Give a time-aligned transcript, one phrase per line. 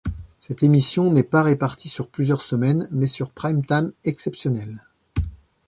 [0.39, 4.81] Cette émission n'est pas répartie sur plusieurs semaines mais sur prime-time exceptionnels.